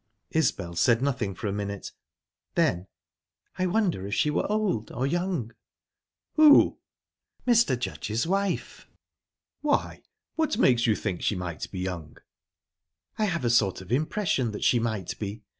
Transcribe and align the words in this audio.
Isbel 0.31 0.75
said 0.75 1.03
nothing 1.03 1.35
for 1.35 1.45
a 1.45 1.51
minute; 1.53 1.91
then, 2.55 2.87
"I 3.59 3.67
wonder 3.67 4.07
if 4.07 4.15
she 4.15 4.31
were 4.31 4.51
old 4.51 4.91
or 4.91 5.05
young?" 5.05 5.53
"Who?" 6.37 6.79
"Mr. 7.45 7.77
Judge's 7.77 8.25
wife." 8.25 8.87
"Why, 9.61 10.01
what 10.33 10.57
makes 10.57 10.87
you 10.87 10.95
think 10.95 11.21
she 11.21 11.35
might 11.35 11.69
be 11.69 11.77
young?" 11.77 12.17
"I 13.19 13.25
have 13.25 13.45
a 13.45 13.51
sort 13.51 13.79
of 13.79 13.91
impression 13.91 14.49
that 14.53 14.63
she 14.63 14.79
might 14.79 15.19
be. 15.19 15.43